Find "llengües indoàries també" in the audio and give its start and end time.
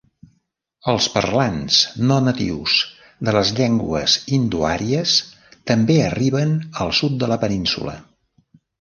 3.61-6.03